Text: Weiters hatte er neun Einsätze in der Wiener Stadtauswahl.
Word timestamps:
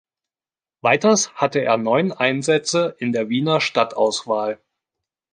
Weiters 0.81 1.31
hatte 1.35 1.59
er 1.61 1.77
neun 1.77 2.11
Einsätze 2.11 2.95
in 2.97 3.11
der 3.11 3.29
Wiener 3.29 3.61
Stadtauswahl. 3.61 4.59